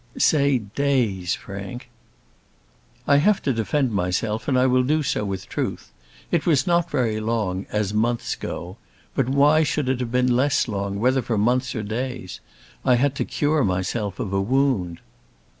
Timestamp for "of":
14.19-14.33